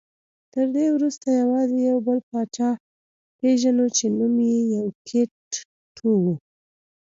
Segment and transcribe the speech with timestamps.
[0.53, 2.69] تر دې وروسته یوازې یو بل پاچا
[3.37, 5.33] پېژنو چې نوم یې یوکیت
[5.97, 6.25] ټو و